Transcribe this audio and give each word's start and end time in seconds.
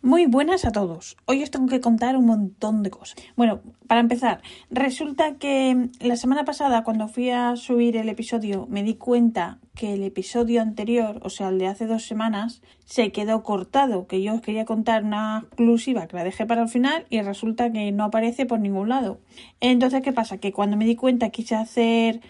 muy 0.00 0.26
buenas 0.26 0.64
a 0.64 0.70
todos. 0.70 1.16
Hoy 1.24 1.42
os 1.42 1.50
tengo 1.50 1.66
que 1.66 1.80
contar 1.80 2.16
un 2.16 2.26
montón 2.26 2.82
de 2.82 2.90
cosas. 2.90 3.16
Bueno, 3.36 3.60
para 3.86 4.00
empezar, 4.00 4.42
resulta 4.70 5.34
que 5.34 5.88
la 6.00 6.16
semana 6.16 6.44
pasada 6.44 6.84
cuando 6.84 7.08
fui 7.08 7.30
a 7.30 7.56
subir 7.56 7.96
el 7.96 8.08
episodio 8.08 8.66
me 8.70 8.82
di 8.84 8.94
cuenta 8.94 9.58
que 9.74 9.94
el 9.94 10.04
episodio 10.04 10.62
anterior, 10.62 11.20
o 11.24 11.30
sea, 11.30 11.48
el 11.48 11.58
de 11.58 11.66
hace 11.66 11.86
dos 11.86 12.04
semanas, 12.04 12.62
se 12.84 13.10
quedó 13.10 13.42
cortado, 13.42 14.06
que 14.06 14.22
yo 14.22 14.34
os 14.34 14.40
quería 14.40 14.64
contar 14.64 15.04
una 15.04 15.44
exclusiva 15.46 16.06
que 16.06 16.16
la 16.16 16.24
dejé 16.24 16.46
para 16.46 16.62
el 16.62 16.68
final 16.68 17.06
y 17.10 17.20
resulta 17.22 17.72
que 17.72 17.90
no 17.90 18.04
aparece 18.04 18.46
por 18.46 18.60
ningún 18.60 18.88
lado. 18.88 19.18
Entonces, 19.60 20.02
¿qué 20.02 20.12
pasa? 20.12 20.38
Que 20.38 20.52
cuando 20.52 20.76
me 20.76 20.84
di 20.84 20.94
cuenta 20.94 21.30
quise 21.30 21.56
hacer 21.56 22.20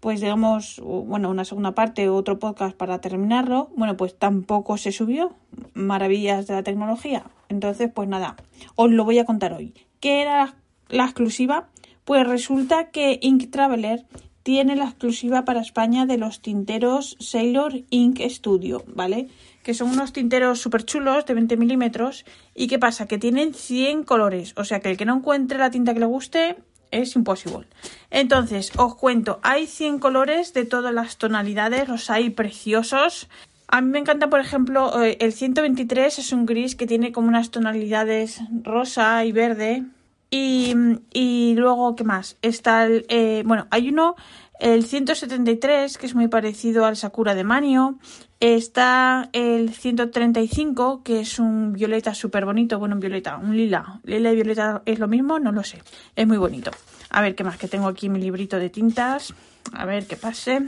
pues 0.00 0.22
digamos, 0.22 0.80
bueno, 0.82 1.28
una 1.28 1.44
segunda 1.44 1.72
parte 1.72 2.08
o 2.08 2.16
otro 2.16 2.38
podcast 2.38 2.74
para 2.74 3.02
terminarlo, 3.02 3.68
bueno, 3.76 3.98
pues 3.98 4.18
tampoco 4.18 4.78
se 4.78 4.92
subió. 4.92 5.34
Maravillas 5.74 6.46
de 6.46 6.54
la 6.54 6.62
tecnología. 6.62 7.24
Entonces, 7.48 7.90
pues 7.94 8.08
nada, 8.08 8.36
os 8.76 8.90
lo 8.90 9.04
voy 9.04 9.18
a 9.18 9.24
contar 9.24 9.52
hoy. 9.52 9.74
¿Qué 10.00 10.22
era 10.22 10.56
la 10.88 11.04
exclusiva? 11.04 11.68
Pues 12.04 12.26
resulta 12.26 12.90
que 12.90 13.18
Ink 13.22 13.50
Traveler 13.50 14.06
tiene 14.42 14.74
la 14.74 14.84
exclusiva 14.84 15.44
para 15.44 15.60
España 15.60 16.06
de 16.06 16.16
los 16.16 16.40
tinteros 16.40 17.16
Sailor 17.20 17.82
Ink 17.90 18.20
Studio, 18.28 18.82
¿vale? 18.86 19.28
Que 19.62 19.74
son 19.74 19.90
unos 19.90 20.12
tinteros 20.12 20.60
súper 20.60 20.84
chulos 20.84 21.26
de 21.26 21.34
20 21.34 21.56
milímetros. 21.56 22.24
¿Y 22.54 22.66
qué 22.66 22.78
pasa? 22.78 23.06
Que 23.06 23.18
tienen 23.18 23.52
100 23.52 24.04
colores. 24.04 24.54
O 24.56 24.64
sea 24.64 24.80
que 24.80 24.90
el 24.90 24.96
que 24.96 25.04
no 25.04 25.16
encuentre 25.16 25.58
la 25.58 25.70
tinta 25.70 25.92
que 25.92 26.00
le 26.00 26.06
guste, 26.06 26.56
es 26.90 27.14
imposible. 27.14 27.68
Entonces, 28.10 28.72
os 28.76 28.96
cuento, 28.96 29.38
hay 29.42 29.66
100 29.66 29.98
colores 29.98 30.52
de 30.54 30.64
todas 30.64 30.92
las 30.92 31.18
tonalidades, 31.18 31.88
los 31.88 32.10
hay 32.10 32.30
preciosos. 32.30 33.28
A 33.72 33.80
mí 33.82 33.88
me 33.88 34.00
encanta, 34.00 34.28
por 34.28 34.40
ejemplo, 34.40 35.00
eh, 35.00 35.16
el 35.20 35.32
123 35.32 36.18
es 36.18 36.32
un 36.32 36.44
gris 36.44 36.74
que 36.74 36.88
tiene 36.88 37.12
como 37.12 37.28
unas 37.28 37.52
tonalidades 37.52 38.40
rosa 38.64 39.24
y 39.24 39.30
verde. 39.30 39.84
Y, 40.28 40.74
y 41.12 41.54
luego, 41.56 41.94
¿qué 41.94 42.02
más? 42.02 42.36
Está 42.42 42.84
el, 42.84 43.06
eh, 43.08 43.44
bueno, 43.46 43.68
hay 43.70 43.90
uno, 43.90 44.16
el 44.58 44.84
173, 44.84 45.98
que 45.98 46.06
es 46.06 46.16
muy 46.16 46.26
parecido 46.26 46.84
al 46.84 46.96
Sakura 46.96 47.36
de 47.36 47.44
Manio. 47.44 48.00
Está 48.40 49.28
el 49.32 49.72
135, 49.72 51.04
que 51.04 51.20
es 51.20 51.38
un 51.38 51.72
violeta 51.72 52.12
súper 52.12 52.46
bonito. 52.46 52.80
Bueno, 52.80 52.96
un 52.96 53.00
violeta, 53.00 53.36
un 53.36 53.56
lila. 53.56 54.00
Lila 54.02 54.32
y 54.32 54.34
violeta 54.34 54.82
es 54.84 54.98
lo 54.98 55.06
mismo, 55.06 55.38
no 55.38 55.52
lo 55.52 55.62
sé. 55.62 55.80
Es 56.16 56.26
muy 56.26 56.38
bonito. 56.38 56.72
A 57.10 57.22
ver, 57.22 57.36
¿qué 57.36 57.44
más? 57.44 57.56
Que 57.56 57.68
tengo 57.68 57.86
aquí 57.86 58.08
mi 58.08 58.18
librito 58.18 58.58
de 58.58 58.68
tintas. 58.68 59.32
A 59.72 59.84
ver 59.84 60.06
qué 60.08 60.16
pase. 60.16 60.60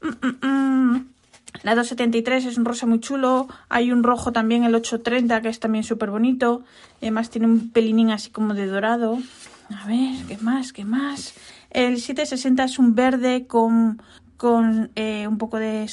Mm, 0.00 0.26
mm, 0.26 0.46
mm. 0.46 1.12
La 1.62 1.74
273 1.74 2.46
es 2.46 2.58
un 2.58 2.64
rosa 2.64 2.86
muy 2.86 3.00
chulo. 3.00 3.48
Hay 3.68 3.92
un 3.92 4.02
rojo 4.02 4.32
también, 4.32 4.64
el 4.64 4.74
830, 4.74 5.42
que 5.42 5.48
es 5.48 5.60
también 5.60 5.84
súper 5.84 6.10
bonito. 6.10 6.62
Además 7.00 7.30
tiene 7.30 7.46
un 7.46 7.70
pelinín 7.70 8.10
así 8.10 8.30
como 8.30 8.54
de 8.54 8.66
dorado. 8.66 9.18
A 9.76 9.86
ver, 9.86 10.16
¿qué 10.26 10.38
más? 10.38 10.72
¿Qué 10.72 10.84
más? 10.84 11.34
El 11.70 12.00
760 12.00 12.64
es 12.64 12.78
un 12.78 12.94
verde 12.94 13.46
con 13.46 14.00
con 14.42 14.90
eh, 14.96 15.28
un 15.28 15.38
poco 15.38 15.56
de, 15.58 15.86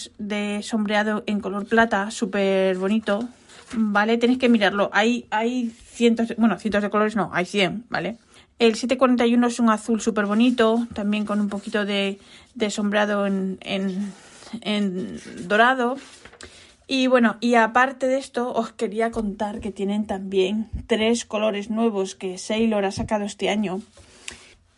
sombreado 0.63 1.23
en 1.27 1.39
color 1.39 1.67
plata, 1.67 2.09
súper 2.09 2.79
bonito, 2.79 3.29
¿vale? 3.75 4.17
Tenéis 4.17 4.39
que 4.39 4.49
mirarlo. 4.49 4.89
Hay, 4.91 5.27
hay 5.29 5.69
cientos, 5.69 6.33
bueno, 6.35 6.57
cientos 6.57 6.81
de 6.81 6.89
colores, 6.89 7.15
no, 7.15 7.29
hay 7.31 7.45
100, 7.45 7.85
¿vale? 7.91 8.17
El 8.57 8.73
741 8.73 9.45
es 9.45 9.59
un 9.59 9.69
azul 9.69 10.01
súper 10.01 10.25
bonito, 10.25 10.87
también 10.95 11.25
con 11.25 11.39
un 11.39 11.47
poquito 11.47 11.85
de, 11.85 12.17
sombreado 12.71 13.27
en, 13.27 13.59
en, 13.61 14.11
dorado. 15.47 15.97
Y 16.87 17.07
bueno, 17.07 17.37
y 17.39 17.55
aparte 17.55 18.07
de 18.07 18.17
esto, 18.17 18.51
os 18.51 18.71
quería 18.71 19.11
contar 19.11 19.59
que 19.59 19.71
tienen 19.71 20.07
también 20.07 20.69
tres 20.87 21.23
colores 21.23 21.69
nuevos 21.69 22.15
que 22.15 22.37
Sailor 22.37 22.85
ha 22.85 22.91
sacado 22.91 23.25
este 23.25 23.49
año 23.49 23.81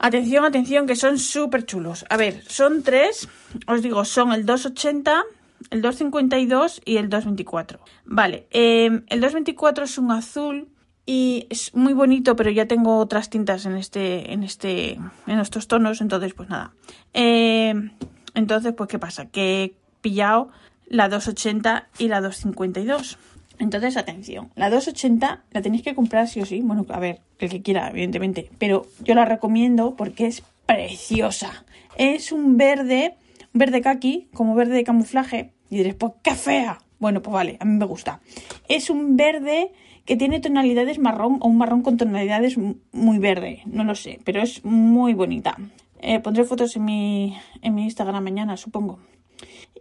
Atención, 0.04 0.44
atención, 0.46 0.88
que 0.88 0.96
son 0.96 1.20
súper 1.20 1.64
chulos. 1.64 2.06
A 2.10 2.18
ver, 2.18 2.42
son 2.48 2.81
tres, 2.81 3.30
os 3.68 3.84
digo, 3.84 4.04
son 4.04 4.34
el 4.34 4.48
280, 4.48 5.24
el 5.70 5.81
252 5.84 6.81
y 6.84 6.98
el 6.98 7.08
224. 7.08 7.80
Vale, 8.06 8.48
em, 8.50 9.04
el 9.10 9.22
224 9.22 9.84
es 9.84 10.00
un 10.00 10.10
azul 10.10 10.70
y 11.06 11.46
es 11.52 11.76
muy 11.76 11.94
bonito, 11.94 12.36
pero 12.36 12.50
ya 12.50 12.66
tengo 12.66 12.98
otras 12.98 13.30
tintas 13.30 13.68
en 13.68 13.78
este, 13.78 14.34
en 14.34 14.42
este, 14.42 14.94
en 15.28 15.40
estos 15.40 15.68
tonos, 15.68 16.02
entonces 16.02 16.34
pues 16.34 16.50
nada. 16.50 16.74
Em, 17.14 17.92
entonces, 18.36 18.74
pues, 18.74 18.90
¿qué 18.90 19.00
pasa? 19.00 19.25
Que 19.25 19.64
he 19.64 19.74
pillado 20.02 20.50
la 20.88 21.09
280 21.09 21.88
y 21.97 22.08
la 22.08 22.22
252. 22.22 23.18
Entonces, 23.59 23.96
atención, 23.96 24.50
la 24.56 24.69
280 24.69 25.44
la 25.52 25.62
tenéis 25.62 25.84
que 25.84 25.94
comprar 25.94 26.28
sí 26.28 26.42
o 26.42 26.46
sí. 26.46 26.62
Bueno, 26.62 26.86
a 26.90 27.00
ver, 27.00 27.22
el 27.40 27.50
que 27.50 27.62
quiera, 27.62 27.90
evidentemente. 27.90 28.50
Pero 28.58 28.88
yo 29.00 29.14
la 29.14 29.25
recomiendo 29.25 29.96
porque 29.96 30.25
es 30.28 30.44
preciosa. 30.66 31.66
Es 31.96 32.31
un 32.31 32.58
verde, 32.58 33.16
un 33.53 33.59
verde 33.59 33.81
kaki, 33.81 34.30
como 34.34 34.56
verde 34.56 34.74
de 34.74 34.84
camuflaje. 34.84 35.53
Y 35.69 35.78
diréis, 35.78 35.96
pues 35.96 36.13
qué 36.24 36.34
fea. 36.34 36.80
Bueno, 37.00 37.22
pues 37.22 37.34
vale, 37.34 37.58
a 37.59 37.66
mí 37.66 37.78
me 37.78 37.86
gusta. 37.86 38.19
Es 38.68 38.90
un 38.90 39.16
verde 39.16 39.72
que 40.06 40.18
tiene 40.18 40.40
tonalidades 40.40 41.00
marrón 41.00 41.38
o 41.42 41.48
un 41.48 41.58
marrón 41.58 41.84
con 41.84 41.98
tonalidades 41.98 42.58
muy 42.92 43.19
verde. 43.19 43.62
No 43.66 43.84
lo 43.84 43.96
sé, 43.96 44.19
pero 44.24 44.42
es 44.42 44.66
muy 44.66 45.13
bonita. 45.13 45.58
Eh, 46.01 46.19
pondré 46.19 46.44
fotos 46.44 46.75
en 46.75 46.85
mi, 46.85 47.38
en 47.62 47.75
mi 47.75 47.84
Instagram 47.84 48.23
mañana, 48.23 48.57
supongo. 48.57 49.00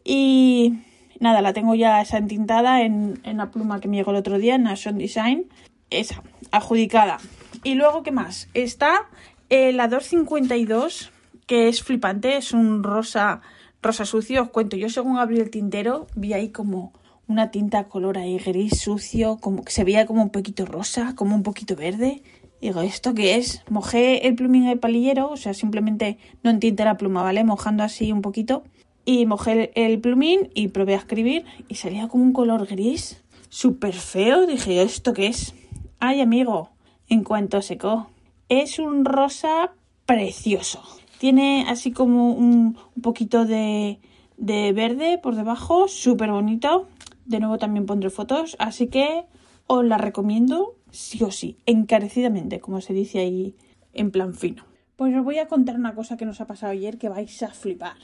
Y 0.04 0.80
Nada, 1.20 1.42
la 1.42 1.52
tengo 1.52 1.74
ya 1.74 2.00
esa 2.00 2.16
entintada 2.16 2.80
en, 2.80 3.20
la 3.24 3.50
pluma 3.50 3.78
que 3.78 3.88
me 3.88 3.98
llegó 3.98 4.10
el 4.10 4.16
otro 4.16 4.38
día, 4.38 4.54
en 4.54 4.62
Nation 4.62 4.96
Design. 4.96 5.50
Esa, 5.90 6.22
adjudicada. 6.50 7.18
Y 7.62 7.74
luego, 7.74 8.02
¿qué 8.02 8.10
más? 8.10 8.48
Está 8.54 9.06
eh, 9.50 9.72
la 9.74 9.86
252, 9.88 11.12
que 11.46 11.68
es 11.68 11.82
flipante, 11.82 12.38
es 12.38 12.52
un 12.52 12.82
rosa, 12.82 13.42
rosa 13.82 14.06
sucio. 14.06 14.40
Os 14.40 14.48
cuento, 14.48 14.78
yo 14.78 14.88
según 14.88 15.18
abrí 15.18 15.38
el 15.40 15.50
tintero, 15.50 16.06
vi 16.14 16.32
ahí 16.32 16.48
como 16.48 16.94
una 17.28 17.50
tinta 17.50 17.84
color 17.84 18.16
ahí 18.16 18.38
gris 18.38 18.80
sucio, 18.80 19.36
como 19.42 19.62
que 19.62 19.72
se 19.72 19.84
veía 19.84 20.06
como 20.06 20.22
un 20.22 20.30
poquito 20.30 20.64
rosa, 20.64 21.14
como 21.16 21.34
un 21.36 21.42
poquito 21.42 21.76
verde. 21.76 22.22
Digo, 22.60 22.82
¿esto 22.82 23.14
qué 23.14 23.36
es? 23.36 23.62
Mojé 23.70 24.26
el 24.26 24.34
plumín 24.34 24.66
el 24.66 24.78
palillero, 24.78 25.30
o 25.30 25.36
sea, 25.36 25.54
simplemente 25.54 26.18
no 26.42 26.50
entinté 26.50 26.84
la 26.84 26.98
pluma, 26.98 27.22
¿vale? 27.22 27.42
Mojando 27.42 27.82
así 27.84 28.12
un 28.12 28.20
poquito 28.20 28.64
y 29.04 29.24
mojé 29.26 29.72
el 29.74 30.00
plumín 30.00 30.50
y 30.54 30.68
probé 30.68 30.94
a 30.94 30.98
escribir 30.98 31.44
y 31.68 31.76
salía 31.76 32.08
como 32.08 32.22
un 32.22 32.32
color 32.32 32.66
gris 32.66 33.22
súper 33.48 33.94
feo. 33.94 34.46
Dije, 34.46 34.82
¿esto 34.82 35.14
qué 35.14 35.28
es? 35.28 35.54
Ay, 35.98 36.20
amigo, 36.20 36.70
en 37.08 37.24
cuanto 37.24 37.62
secó. 37.62 38.08
Es 38.48 38.78
un 38.78 39.04
rosa 39.04 39.72
precioso. 40.06 40.82
Tiene 41.18 41.64
así 41.68 41.92
como 41.92 42.32
un, 42.32 42.76
poquito 43.02 43.46
de, 43.46 44.00
de 44.36 44.72
verde 44.72 45.18
por 45.18 45.34
debajo, 45.34 45.88
súper 45.88 46.30
bonito. 46.30 46.88
De 47.24 47.40
nuevo 47.40 47.58
también 47.58 47.86
pondré 47.86 48.10
fotos, 48.10 48.56
así 48.58 48.88
que 48.88 49.24
os 49.72 49.84
la 49.84 49.98
recomiendo 49.98 50.74
sí 50.90 51.22
o 51.22 51.30
sí, 51.30 51.58
encarecidamente, 51.64 52.58
como 52.58 52.80
se 52.80 52.92
dice 52.92 53.20
ahí 53.20 53.54
en 53.92 54.10
plan 54.10 54.34
fino. 54.34 54.64
Pues 54.96 55.14
os 55.14 55.24
voy 55.24 55.38
a 55.38 55.46
contar 55.46 55.76
una 55.76 55.94
cosa 55.94 56.16
que 56.16 56.26
nos 56.26 56.40
ha 56.40 56.48
pasado 56.48 56.72
ayer 56.72 56.98
que 56.98 57.08
vais 57.08 57.40
a 57.44 57.50
flipar. 57.50 57.94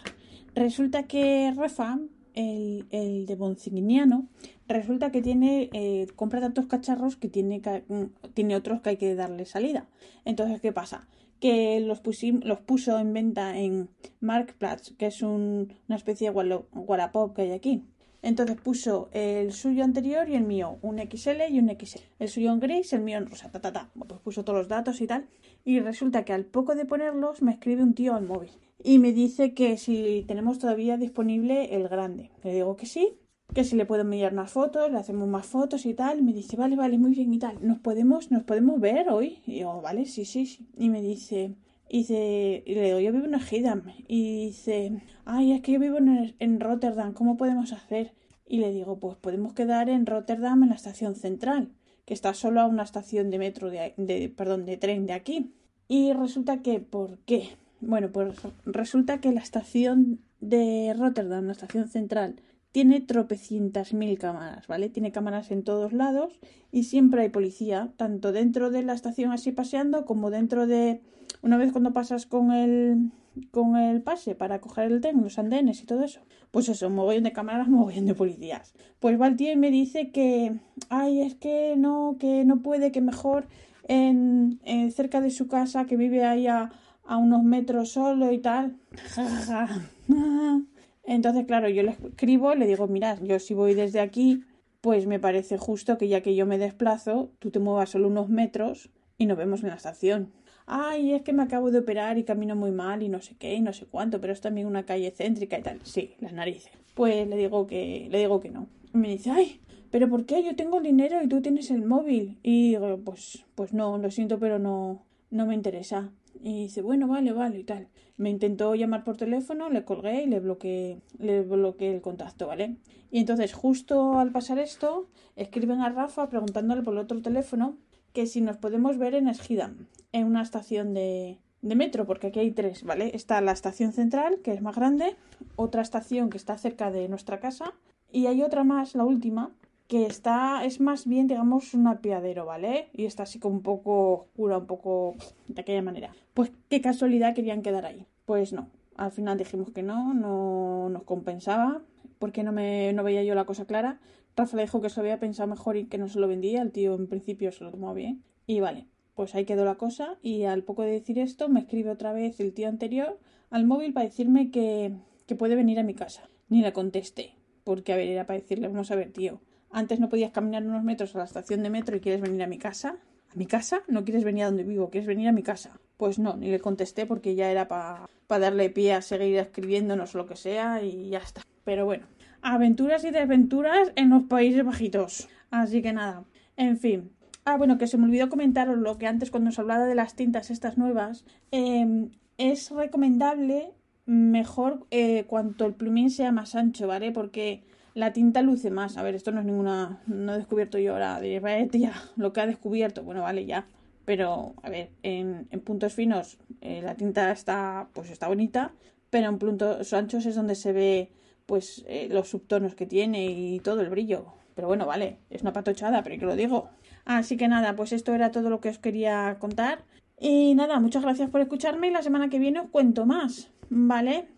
Resulta 0.55 1.09
que 1.09 1.53
Refa, 1.57 1.99
el, 2.35 2.87
el 2.91 3.27
de 3.27 3.35
Bonsigniano, 3.35 4.29
resulta 4.69 5.11
que 5.11 5.23
tiene, 5.23 5.69
eh, 5.73 6.07
compra 6.15 6.41
tantos 6.41 6.67
cacharros 6.67 7.17
que 7.17 7.29
tiene, 7.29 7.61
mm, 7.89 8.31
tiene 8.33 8.55
otros 8.55 8.81
que 8.81 8.91
hay 8.91 8.97
que 8.97 9.17
darle 9.17 9.45
salida. 9.45 9.89
Entonces, 10.25 10.61
¿qué 10.61 10.71
pasa? 10.71 11.09
Que 11.41 11.81
los, 11.81 12.01
los 12.45 12.61
puso 12.61 12.97
en 13.01 13.13
venta 13.13 13.59
en 13.59 13.89
Marktplatz, 14.21 14.93
que 14.97 15.07
es 15.07 15.21
una 15.21 15.97
especie 15.97 16.31
de 16.31 16.63
Wallapop 16.73 17.35
que 17.35 17.43
hay 17.43 17.51
aquí. 17.51 17.83
Entonces 18.23 18.57
puso 18.57 19.09
el 19.13 19.53
suyo 19.53 19.85
anterior 19.85 20.29
y 20.29 20.35
el 20.35 20.45
mío, 20.45 20.79
un 20.83 20.99
XL 20.99 21.43
y 21.51 21.59
un 21.59 21.69
XL. 21.69 22.01
El 22.19 22.29
suyo 22.29 22.53
en 22.53 22.61
gris, 22.61 22.93
el 22.93 23.03
mío 23.03 23.19
en 23.19 23.27
rosa, 23.27 23.51
ta, 23.51 23.61
ta, 23.61 23.73
ta. 23.73 23.91
Pues 24.09 24.21
puso 24.21 24.45
todos 24.45 24.59
los 24.59 24.69
datos 24.69 25.01
y 25.01 25.07
tal. 25.07 25.27
Y 25.65 25.81
resulta 25.81 26.25
que 26.25 26.33
al 26.33 26.45
poco 26.45 26.75
de 26.75 26.85
ponerlos 26.85 27.43
me 27.43 27.53
escribe 27.53 27.83
un 27.83 27.95
tío 27.95 28.15
al 28.15 28.27
móvil. 28.27 28.51
Y 28.83 28.99
me 28.99 29.13
dice 29.13 29.55
que 29.55 29.79
si 29.79 30.25
tenemos 30.29 30.59
todavía 30.59 30.97
disponible 30.97 31.75
el 31.75 31.89
grande. 31.89 32.31
Le 32.45 32.55
digo 32.55 32.77
que 32.77 32.87
sí. 32.87 33.19
que 33.55 33.65
si 33.65 33.77
le 33.77 33.87
puedo 33.87 34.03
enviar 34.03 34.33
unas 34.33 34.51
fotos, 34.51 34.91
le 34.91 34.99
hacemos 34.99 35.29
más 35.29 35.47
fotos 35.47 35.87
y 35.87 35.95
tal. 35.95 36.23
me 36.23 36.33
dice, 36.33 36.57
vale, 36.57 36.77
vale, 36.77 36.99
muy 36.99 37.13
bien 37.13 37.33
y 37.33 37.39
tal. 37.39 37.59
¿Nos 37.67 37.79
podemos, 37.79 38.31
nos 38.31 38.43
podemos 38.45 38.81
ver 38.81 39.09
hoy? 39.09 39.41
Y 39.47 39.61
yo, 39.61 39.81
vale, 39.81 40.05
sí, 40.07 40.25
sí, 40.25 40.47
sí. 40.47 40.69
Y 40.77 40.91
me 40.91 41.01
dice, 41.01 41.57
y, 41.89 41.99
dice, 41.99 42.63
y 42.67 42.75
le 42.75 42.83
digo, 42.83 43.01
yo 43.01 43.13
vivo 43.13 43.27
en 43.27 43.41
Schiedam. 43.41 43.85
Y 44.09 44.47
dice, 44.47 45.03
ay, 45.25 45.53
es 45.53 45.63
que 45.63 45.73
yo 45.73 45.81
vivo 45.81 45.99
en, 45.99 46.35
en 46.39 46.61
Rotterdam, 46.61 47.13
¿cómo 47.13 47.37
podemos 47.37 47.73
hacer? 47.73 48.13
Y 48.47 48.59
le 48.59 48.73
digo, 48.73 48.99
pues 48.99 49.17
podemos 49.17 49.55
quedar 49.55 49.89
en 49.89 50.07
Rotterdam 50.07 50.63
en 50.63 50.71
la 50.71 50.75
estación 50.75 51.15
central, 51.15 51.73
que 52.05 52.15
está 52.15 52.35
solo 52.35 52.61
a 52.61 52.67
una 52.67 52.83
estación 52.83 53.31
de 53.31 53.39
metro, 53.39 53.71
de, 53.71 53.95
de 53.97 54.29
perdón, 54.29 54.67
de 54.67 54.77
tren 54.77 55.07
de 55.07 55.13
aquí. 55.13 55.53
Y 55.89 56.13
resulta 56.13 56.63
que, 56.63 56.81
¿por 56.81 57.19
qué? 57.19 57.51
Bueno, 57.81 58.11
pues 58.11 58.35
resulta 58.65 59.21
que 59.21 59.33
la 59.33 59.41
estación 59.41 60.21
de 60.41 60.95
Rotterdam, 60.99 61.47
la 61.47 61.53
estación 61.53 61.89
central, 61.89 62.37
tiene 62.77 63.01
tropecientas 63.01 63.95
mil 63.95 64.19
cámaras, 64.19 64.67
¿vale? 64.67 64.91
Tiene 64.91 65.11
cámaras 65.11 65.51
en 65.51 65.63
todos 65.63 65.95
lados 65.95 66.39
y 66.71 66.85
siempre 66.85 67.23
hay 67.23 67.31
policía, 67.31 67.91
tanto 67.97 68.33
dentro 68.33 68.69
de 68.69 68.83
la 68.83 68.93
estación 68.93 69.33
así 69.33 69.51
paseando 69.51 70.05
como 70.05 70.29
dentro 70.29 70.67
de 70.67 71.01
una 71.41 71.57
vez 71.57 71.73
cuando 71.73 71.95
pasas 71.95 72.27
con 72.27 72.53
el 72.53 73.13
con 73.51 73.79
el 73.79 74.03
pase 74.03 74.35
para 74.35 74.61
coger 74.61 74.93
el 74.93 75.01
tren, 75.01 75.23
los 75.23 75.39
andenes 75.39 75.81
y 75.83 75.87
todo 75.87 76.05
eso. 76.05 76.21
Pues 76.51 76.69
eso, 76.69 76.91
mogollón 76.91 77.25
de 77.25 77.33
cámaras, 77.33 77.67
mogollón 77.71 78.05
de 78.05 78.15
policías. 78.15 78.75
Pues 79.01 79.19
va 79.19 79.29
el 79.29 79.37
tío 79.37 79.53
y 79.53 79.57
me 79.57 79.71
dice 79.71 80.11
que, 80.11 80.61
ay, 80.91 81.23
es 81.23 81.35
que 81.35 81.77
no, 81.79 82.17
que 82.21 82.45
no 82.45 82.59
puede, 82.59 82.93
que 82.93 83.01
mejor 83.01 83.47
en, 83.89 84.61
cerca 84.93 85.23
de 85.23 85.31
su 85.31 85.49
casa, 85.49 85.87
que 85.87 85.97
vive 85.97 86.27
ahí 86.27 86.47
a, 86.47 86.73
a 87.07 87.17
unos 87.17 87.43
metros 87.43 87.93
solo 87.93 88.33
y 88.33 88.39
tal. 88.39 88.77
Entonces, 91.07 91.47
claro, 91.47 91.69
yo 91.69 91.83
le 91.83 91.91
escribo, 91.91 92.55
le 92.55 92.67
digo, 92.67 92.89
mira, 92.89 93.19
yo 93.23 93.39
si 93.39 93.55
voy 93.55 93.75
desde 93.75 94.01
aquí, 94.01 94.45
pues 94.81 95.07
me 95.07 95.21
parece 95.21 95.57
justo 95.57 95.99
que 95.99 96.09
ya 96.09 96.21
que 96.21 96.35
yo 96.35 96.47
me 96.47 96.59
desplazo, 96.59 97.31
tú 97.39 97.51
te 97.51 97.59
muevas 97.59 97.91
solo 97.91 98.09
unos 98.09 98.29
metros 98.29 98.91
y 99.19 99.27
nos 99.27 99.39
vemos 99.39 99.63
en 99.63 99.71
la 99.71 99.77
estación. 99.77 100.33
Ay, 100.67 101.13
es 101.13 101.23
que 101.23 101.33
me 101.33 101.45
acabo 101.45 101.71
de 101.71 101.79
operar 101.79 102.19
y 102.19 102.25
camino 102.25 102.57
muy 102.57 102.73
mal 102.73 103.03
y 103.03 103.09
no 103.09 103.21
sé 103.21 103.37
qué 103.39 103.55
y 103.55 103.61
no 103.61 103.73
sé 103.73 103.87
cuánto, 103.87 104.21
pero 104.21 104.33
es 104.33 104.41
también 104.41 104.67
una 104.67 104.85
calle 104.85 105.13
céntrica 105.13 105.59
y 105.59 105.63
tal. 105.63 105.81
Sí, 105.85 106.15
las 106.19 106.33
narices. 106.33 106.73
Pues 106.95 107.29
le 107.29 107.37
digo 107.37 107.67
que, 107.67 108.09
le 108.11 108.19
digo 108.19 108.41
que 108.41 108.51
no. 108.51 108.67
Y 108.93 108.99
me 108.99 109.09
dice, 109.09 109.31
ay, 109.31 109.61
pero 109.91 110.09
¿por 110.09 110.27
qué? 110.27 110.43
Yo 110.43 110.57
tengo 110.57 110.79
el 110.79 110.85
dinero 110.85 111.23
y 111.23 111.29
tú 111.29 111.41
tienes 111.41 111.71
el 111.71 111.85
móvil. 111.85 112.39
Y 112.43 112.71
digo, 112.71 112.99
pues, 113.05 113.45
pues 113.55 113.73
no, 113.73 113.97
lo 113.99 114.11
siento, 114.11 114.39
pero 114.39 114.59
no, 114.59 115.05
no 115.31 115.47
me 115.47 115.55
interesa. 115.55 116.11
Y 116.41 116.63
dice, 116.63 116.83
bueno, 116.83 117.09
vale, 117.09 117.33
vale, 117.33 117.59
y 117.59 117.65
tal. 117.65 117.89
Me 118.17 118.31
intentó 118.31 118.75
llamar 118.75 119.05
por 119.05 119.17
teléfono, 119.17 119.69
le 119.69 119.85
colgué 119.85 120.23
y 120.23 120.27
le 120.27 120.41
bloqueé, 120.41 121.01
le 121.19 121.43
bloqueé 121.43 121.95
el 121.95 122.01
contacto, 122.01 122.47
¿vale? 122.47 122.77
Y 123.11 123.21
entonces, 123.21 123.53
justo 123.53 124.19
al 124.19 124.33
pasar 124.33 124.59
esto, 124.59 125.09
escriben 125.37 125.81
a 125.81 125.91
Rafa 125.91 126.29
preguntándole 126.29 126.83
por 126.83 126.95
el 126.95 127.01
otro 127.01 127.21
teléfono 127.23 127.77
que 128.13 128.27
si 128.27 128.41
nos 128.41 128.57
podemos 128.57 128.97
ver 128.97 129.15
en 129.15 129.29
Esgidam, 129.29 129.89
en 130.13 130.27
una 130.27 130.43
estación 130.43 130.95
de, 130.95 131.39
de 131.61 131.75
metro, 131.75 132.07
porque 132.07 132.29
aquí 132.29 132.41
hay 132.41 132.51
tres, 132.53 132.83
¿vale? 132.85 133.11
Está 133.15 133.41
la 133.41 133.53
estación 133.53 133.93
central, 133.93 134.41
que 134.43 134.53
es 134.53 134.63
más 134.63 134.77
grande, 134.77 135.17
otra 135.57 135.83
estación 135.83 136.31
que 136.31 136.39
está 136.39 136.57
cerca 136.57 136.91
de 136.91 137.09
nuestra 137.09 137.41
casa, 137.41 137.75
y 138.11 138.27
hay 138.27 138.43
otra 138.43 138.65
más, 138.65 138.95
la 138.95 139.05
última, 139.05 139.55
que 139.89 140.07
está, 140.07 140.65
es 140.65 140.81
más 140.81 141.07
bien, 141.07 141.27
digamos, 141.29 141.75
un 141.75 141.87
apiadero, 141.87 142.45
¿vale? 142.47 142.89
Y 142.93 143.05
está 143.05 143.23
así 143.23 143.39
como 143.39 143.57
un 143.57 143.63
poco 143.63 144.13
oscura, 144.13 144.59
un 144.59 144.67
poco 144.67 145.15
de 145.49 145.61
aquella 145.61 145.83
manera. 145.83 146.15
Pues 146.35 146.51
qué 146.69 146.81
casualidad 146.81 147.35
querían 147.35 147.63
quedar 147.63 147.87
ahí. 147.87 148.07
Pues 148.25 148.53
no, 148.53 148.69
al 148.97 149.13
final 149.13 149.39
dijimos 149.39 149.71
que 149.71 149.83
no, 149.83 150.15
no 150.15 150.89
nos 150.89 151.05
compensaba, 151.05 151.83
porque 152.19 152.43
no 152.43 152.53
me 152.53 152.93
no 152.93 153.05
veía 153.05 153.23
yo 153.23 153.35
la 153.35 153.45
cosa 153.45 153.67
clara. 153.67 154.01
Rafa 154.37 154.57
le 154.57 154.65
dijo 154.65 154.81
que 154.81 154.91
se 154.91 155.01
había 155.01 155.21
pensado 155.21 155.49
mejor 155.49 155.77
y 155.77 155.87
que 155.87 155.99
no 155.99 156.09
se 156.09 156.19
lo 156.19 156.29
vendía, 156.29 156.63
el 156.63 156.73
tío 156.73 156.95
en 156.95 157.07
principio 157.07 157.53
se 157.53 157.65
lo 157.65 157.71
tomó 157.71 157.95
bien. 157.95 158.23
Y 158.47 158.61
vale, 158.61 158.87
pues 159.15 159.35
ahí 159.35 159.45
quedó 159.45 159.65
la 159.65 159.77
cosa 159.77 160.19
y 160.23 160.45
al 160.45 160.63
poco 160.63 160.83
de 160.83 160.91
decir 160.91 161.19
esto 161.19 161.49
me 161.49 161.61
escribe 161.61 161.91
otra 161.91 162.13
vez 162.13 162.39
el 162.41 162.53
tío 162.53 162.69
anterior 162.69 163.19
al 163.51 163.67
móvil 163.67 163.93
para 163.93 164.07
decirme 164.07 164.51
que, 164.51 164.93
que 165.27 165.37
puede 165.37 165.55
venir 165.55 165.79
a 165.79 165.85
mi 165.85 165.95
casa. 165.95 166.29
Ni 166.49 166.63
le 166.63 166.73
contesté, 166.73 167.35
porque 167.65 167.93
a 167.93 167.97
ver, 167.97 168.09
era 168.09 168.27
para 168.27 168.39
decirle, 168.39 168.69
vamos 168.69 168.91
a 168.91 168.97
ver, 168.97 169.13
tío, 169.13 169.41
antes 169.77 170.01
no 170.01 170.09
podías 170.09 170.33
caminar 170.33 170.67
unos 170.67 170.83
metros 170.83 171.15
a 171.15 171.19
la 171.19 171.25
estación 171.25 171.63
de 171.63 171.69
metro 171.69 171.95
y 171.95 172.01
quieres 172.01 172.23
venir 172.23 172.43
a 172.43 172.47
mi 172.47 172.57
casa. 172.57 172.97
¿A 173.31 173.37
mi 173.37 173.45
casa? 173.45 173.83
¿No 173.89 174.05
quieres 174.05 174.25
venir 174.25 174.45
a 174.45 174.47
donde 174.47 174.65
vivo? 174.65 174.89
¿Quieres 174.89 175.07
venir 175.07 175.29
a 175.29 175.33
mi 175.33 175.43
casa? 175.43 175.79
Pues 175.99 176.19
no, 176.19 176.35
ni 176.35 176.51
le 176.51 176.61
contesté 176.61 177.05
porque 177.05 177.35
ya 177.35 177.51
era 177.51 177.69
para 177.69 178.09
darle 178.27 178.71
pie 178.71 178.95
a 178.95 179.03
seguir 179.03 179.37
escribiéndonos 179.37 180.15
lo 180.15 180.25
que 180.25 180.35
sea 180.35 180.83
y 180.83 181.11
ya 181.11 181.19
está. 181.19 181.43
Pero 181.63 181.85
bueno, 181.85 182.07
aventuras 182.41 183.05
y 183.05 183.11
desventuras 183.11 183.93
en 183.97 184.09
los 184.09 184.23
Países 184.23 184.65
Bajitos. 184.65 185.29
Así 185.51 185.83
que 185.83 185.93
nada, 185.93 186.25
en 186.57 186.79
fin. 186.79 187.11
Ah, 187.45 187.59
bueno, 187.59 187.77
que 187.77 187.87
se 187.87 187.99
me 187.99 188.07
olvidó 188.07 188.31
comentaros 188.31 188.79
lo 188.79 188.97
que 188.97 189.07
antes 189.07 189.31
cuando 189.31 189.51
os 189.51 189.59
hablaba 189.59 189.85
de 189.85 189.95
las 189.95 190.17
tintas 190.17 190.51
estas 190.51 190.79
nuevas. 190.79 191.27
Em, 191.51 192.13
es 192.39 192.71
recomendable 192.71 193.75
mejor 194.07 194.87
eh, 194.91 195.25
cuanto 195.27 195.67
el 195.67 195.75
plumín 195.75 196.09
sea 196.09 196.33
más 196.33 196.55
ancho, 196.55 196.87
¿vale? 196.87 197.13
Porque 197.13 197.63
la 197.97 198.13
tinta 198.13 198.43
luce 198.43 198.71
más. 198.71 198.99
A 198.99 199.03
ver, 199.03 199.15
esto 199.15 199.33
no 199.33 199.41
es 199.41 199.47
ninguna. 199.47 200.03
No 200.07 200.35
he 200.35 200.37
descubierto 200.37 200.79
yo 200.79 200.93
ahora. 200.93 201.19
de 201.19 201.69
tía, 201.73 201.95
lo 202.17 202.33
que 202.33 202.43
ha 202.43 202.47
descubierto. 202.47 203.03
Bueno, 203.03 203.23
vale, 203.23 203.47
ya. 203.47 203.67
Pero, 204.05 204.55
a 204.63 204.69
ver, 204.69 204.91
en, 205.03 205.49
puntos 205.65 205.95
finos 205.95 206.39
eh, 206.61 206.83
la 206.83 206.95
tinta 206.95 207.33
está, 207.33 207.89
pues 207.95 208.11
está 208.11 208.29
bonita. 208.29 208.73
Pero 209.09 209.29
en 209.29 209.39
puntos 209.39 209.93
anchos 209.95 210.27
es 210.27 210.35
donde 210.35 210.55
se 210.55 210.73
ve, 210.73 211.11
pues, 211.47 211.85
eh, 211.89 212.09
los 212.11 212.29
subtonos 212.29 212.75
que 212.75 212.87
tiene 212.87 213.27
y 213.27 213.61
todo 213.61 213.81
el 213.81 213.89
brillo. 213.89 214.27
Pero 214.55 214.69
bueno, 214.69 214.87
vale, 214.87 215.19
es 215.31 215.41
una 215.41 215.55
patochada, 215.55 216.03
pero 216.03 216.19
que 216.19 216.27
lo 216.27 216.37
digo. 216.37 216.69
Así 217.07 217.39
que 217.39 217.49
nada, 217.49 217.77
pues 217.77 217.93
esto 217.93 218.15
era 218.15 218.31
todo 218.31 218.51
lo 218.51 218.61
que 218.61 218.69
os 218.69 218.79
quería 218.79 219.39
contar. 219.39 219.85
Y 220.21 220.55
nada, 220.55 220.81
muchas 220.81 221.03
gracias 221.03 221.31
por 221.31 221.41
escucharme 221.41 221.89
y 221.89 221.93
la 221.93 222.03
semana 222.03 222.29
que 222.29 222.39
viene 222.39 222.61
os 222.61 222.69
cuento 222.69 223.07
más. 223.07 223.51
¿Vale? 223.71 224.29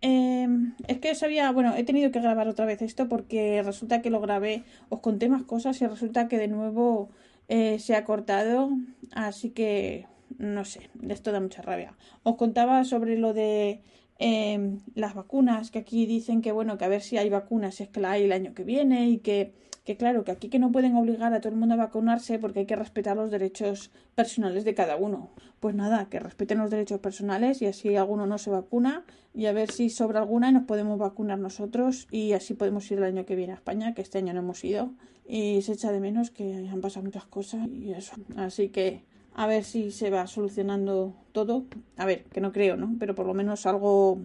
Em, 0.00 0.74
es 0.86 0.98
que 0.98 1.14
sabía, 1.14 1.50
bueno, 1.52 1.74
he 1.76 1.84
tenido 1.84 2.10
que 2.10 2.20
grabar 2.20 2.48
otra 2.48 2.66
vez 2.66 2.82
esto 2.82 3.08
porque 3.08 3.62
resulta 3.62 4.02
que 4.02 4.10
lo 4.10 4.20
grabé, 4.20 4.64
os 4.88 5.00
conté 5.00 5.28
más 5.28 5.42
cosas 5.42 5.80
y 5.80 5.86
resulta 5.86 6.28
que 6.28 6.38
de 6.38 6.48
nuevo 6.48 7.08
eh, 7.48 7.78
se 7.78 7.96
ha 7.96 8.04
cortado, 8.04 8.70
así 9.12 9.50
que 9.50 10.06
no 10.38 10.64
sé, 10.64 10.90
esto 11.08 11.32
da 11.32 11.40
mucha 11.40 11.62
rabia. 11.62 11.94
Os 12.22 12.36
contaba 12.36 12.84
sobre 12.84 13.18
lo 13.18 13.34
de 13.34 13.82
em, 14.18 14.80
las 14.94 15.14
vacunas, 15.14 15.70
que 15.70 15.80
aquí 15.80 16.06
dicen 16.06 16.40
que 16.42 16.52
bueno, 16.52 16.78
que 16.78 16.84
a 16.84 16.88
ver 16.88 17.02
si 17.02 17.18
hay 17.18 17.28
vacunas, 17.28 17.80
es 17.80 17.88
que 17.88 18.00
la 18.00 18.12
hay 18.12 18.24
el 18.24 18.32
año 18.32 18.54
que 18.54 18.64
viene 18.64 19.08
y 19.08 19.18
que 19.18 19.52
que 19.84 19.96
claro, 19.96 20.24
que 20.24 20.32
aquí 20.32 20.48
que 20.48 20.58
no 20.58 20.72
pueden 20.72 20.96
obligar 20.96 21.34
a 21.34 21.40
todo 21.40 21.52
el 21.52 21.58
mundo 21.58 21.74
a 21.74 21.78
vacunarse 21.78 22.38
porque 22.38 22.60
hay 22.60 22.66
que 22.66 22.76
respetar 22.76 23.16
los 23.16 23.30
derechos 23.30 23.90
personales 24.14 24.64
de 24.64 24.74
cada 24.74 24.96
uno. 24.96 25.30
Pues 25.60 25.74
nada, 25.74 26.08
que 26.08 26.18
respeten 26.18 26.58
los 26.58 26.70
derechos 26.70 27.00
personales 27.00 27.60
y 27.60 27.66
así 27.66 27.94
alguno 27.94 28.26
no 28.26 28.38
se 28.38 28.50
vacuna 28.50 29.04
y 29.34 29.46
a 29.46 29.52
ver 29.52 29.70
si 29.70 29.90
sobra 29.90 30.20
alguna 30.20 30.48
y 30.48 30.52
nos 30.52 30.64
podemos 30.64 30.98
vacunar 30.98 31.38
nosotros 31.38 32.08
y 32.10 32.32
así 32.32 32.54
podemos 32.54 32.90
ir 32.90 32.98
el 32.98 33.04
año 33.04 33.26
que 33.26 33.36
viene 33.36 33.52
a 33.52 33.56
España, 33.56 33.94
que 33.94 34.00
este 34.00 34.18
año 34.18 34.32
no 34.32 34.40
hemos 34.40 34.64
ido 34.64 34.90
y 35.26 35.60
se 35.62 35.72
echa 35.72 35.92
de 35.92 36.00
menos 36.00 36.30
que 36.30 36.66
han 36.70 36.80
pasado 36.80 37.04
muchas 37.04 37.26
cosas 37.26 37.68
y 37.68 37.92
eso. 37.92 38.14
Así 38.36 38.70
que 38.70 39.04
a 39.34 39.46
ver 39.46 39.64
si 39.64 39.90
se 39.90 40.08
va 40.08 40.26
solucionando 40.26 41.14
todo. 41.32 41.66
A 41.98 42.06
ver, 42.06 42.24
que 42.24 42.40
no 42.40 42.52
creo, 42.52 42.76
¿no? 42.76 42.96
Pero 42.98 43.14
por 43.14 43.26
lo 43.26 43.34
menos 43.34 43.66
algo 43.66 44.18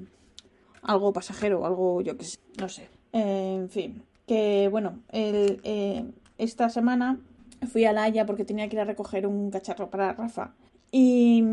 algo 0.82 1.12
pasajero, 1.12 1.66
algo 1.66 2.02
yo 2.02 2.16
que 2.16 2.24
sé, 2.24 2.38
no 2.58 2.70
sé. 2.70 2.88
en 3.12 3.70
fin, 3.70 4.04
que 4.30 4.68
bueno, 4.70 5.00
eh, 5.12 6.06
esta 6.38 6.70
semana 6.70 7.20
fui 7.68 7.86
a 7.86 7.94
La 7.94 8.26
porque 8.28 8.46
tenía 8.46 8.70
que 8.70 8.76
ir 8.76 8.80
a 8.80 8.86
recoger 8.86 9.26
un 9.26 9.50
cacharro 9.50 9.90
para 9.90 10.14
Rafa. 10.14 10.54
Y, 10.92 11.44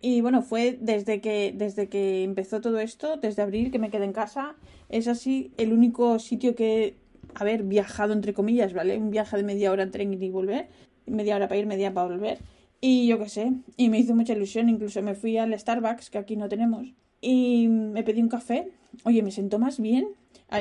y 0.00 0.20
bueno, 0.20 0.42
fue 0.42 0.76
desde 0.80 1.20
que, 1.20 1.54
desde 1.56 1.88
que 1.88 2.24
empezó 2.24 2.60
todo 2.60 2.80
esto, 2.80 3.18
desde 3.18 3.42
abril 3.42 3.70
que 3.70 3.78
me 3.78 3.90
quedé 3.90 4.04
en 4.04 4.12
casa. 4.12 4.56
Es 4.88 5.06
así 5.06 5.52
el 5.58 5.72
único 5.72 6.18
sitio 6.18 6.56
que, 6.56 6.96
haber 7.36 7.62
viajado 7.62 8.14
entre 8.14 8.34
comillas, 8.34 8.74
¿vale? 8.74 8.98
Un 8.98 9.12
viaje 9.12 9.36
de 9.36 9.44
media 9.44 9.70
hora 9.70 9.84
en 9.84 9.92
tren 9.92 10.12
y 10.12 10.28
volver. 10.28 10.66
Media 11.06 11.36
hora 11.36 11.46
para 11.46 11.60
ir, 11.60 11.66
media 11.66 11.94
para 11.94 12.08
volver. 12.08 12.38
Y 12.80 13.06
yo 13.06 13.20
qué 13.20 13.28
sé, 13.28 13.52
y 13.76 13.90
me 13.90 14.00
hizo 14.00 14.16
mucha 14.16 14.32
ilusión, 14.32 14.68
incluso 14.68 15.02
me 15.02 15.14
fui 15.14 15.38
al 15.38 15.56
Starbucks, 15.56 16.10
que 16.10 16.18
aquí 16.18 16.34
no 16.34 16.48
tenemos, 16.48 16.94
y 17.20 17.68
me 17.68 18.02
pedí 18.02 18.20
un 18.20 18.28
café. 18.28 18.72
Oye, 19.04 19.22
me 19.22 19.30
sentó 19.30 19.60
más 19.60 19.78
bien 19.78 20.08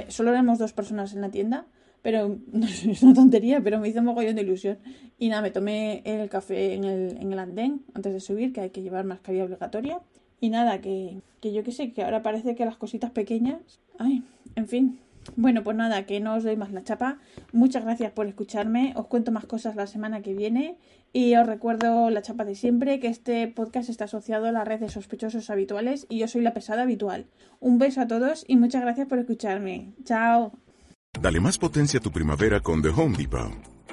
solo 0.10 0.32
éramos 0.32 0.60
dos 0.60 0.74
personas 0.74 1.13
en 1.13 1.22
la 1.22 1.29
tienda, 1.29 1.65
pero 2.01 2.38
es 2.62 3.03
una 3.03 3.13
tontería, 3.13 3.62
pero 3.62 3.79
me 3.79 3.89
hizo 3.89 4.00
un 4.00 4.06
mogollón 4.06 4.36
de 4.36 4.41
ilusión. 4.41 4.77
Y 5.17 5.29
nada, 5.29 5.41
me 5.41 5.51
tomé 5.51 6.01
el 6.06 6.29
café 6.29 6.74
en 6.74 6.84
el, 6.84 7.17
en 7.17 7.34
el 7.34 7.39
andén 7.39 7.84
antes 7.94 8.13
de 8.13 8.20
subir, 8.20 8.53
que 8.53 8.62
hay 8.62 8.70
que 8.70 8.82
llevar 8.82 9.06
mascarilla 9.06 9.46
obligatoria. 9.46 10.01
Y 10.39 10.50
nada, 10.50 10.82
que, 10.82 11.22
que 11.41 11.51
yo 11.51 11.63
qué 11.63 11.72
sé, 11.72 11.94
que 11.94 12.03
ahora 12.03 12.22
parece 12.22 12.56
que 12.56 12.65
las 12.65 12.77
cositas 12.77 13.12
pequeñas. 13.12 13.79
Ay, 13.98 14.24
en 14.56 14.67
fin, 14.67 15.00
bueno, 15.36 15.63
pues 15.63 15.75
nada, 15.75 16.05
que 16.05 16.19
no 16.19 16.36
os 16.36 16.43
doy 16.43 16.55
más 16.55 16.72
la 16.72 16.84
chapa. 16.84 17.19
Muchas 17.51 17.84
gracias 17.84 18.12
por 18.12 18.27
escucharme. 18.27 18.93
Os 18.96 19.07
cuento 19.07 19.31
más 19.31 19.46
cosas 19.46 19.75
la 19.75 19.88
semana 19.88 20.22
que 20.22 20.34
viene. 20.34 20.77
Y 21.13 21.36
os 21.36 21.48
recuerdo 21.48 22.10
la 22.10 22.22
chapa 22.22 22.46
de 22.46 22.55
siempre, 22.55 23.00
que 23.00 23.07
este 23.07 23.48
podcast 23.48 23.89
está 23.89 24.05
asociado 24.05 24.48
a 24.48 24.51
la 24.51 24.63
red 24.63 24.79
de 24.79 24.89
sospechosos 24.89 25.50
habituales 25.50 26.05
y 26.10 26.19
yo 26.19 26.27
soy 26.27 26.41
la 26.41 26.53
pesada 26.53 26.84
habitual. 26.84 27.27
Un 27.60 27.79
beso 27.79 28.01
a 28.01 28.07
todos 28.07 28.43
y 28.48 28.57
muchas 28.57 28.81
gracias 28.81 29.07
por 29.07 29.19
escucharme. 29.19 29.93
Chao. 30.03 30.51
Dale 31.19 31.39
más 31.39 31.57
potencia 31.57 32.00
a 32.00 32.03
tu 32.03 32.12
primavera 32.12 32.60
con 32.60 32.81
The 32.81 32.89
Home 32.89 33.17
Depot. 33.17 33.76